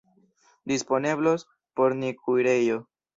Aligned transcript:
Disponeblos 0.65 1.47
por 1.75 1.93
ni 1.95 2.15
kuirejo. 2.15 2.89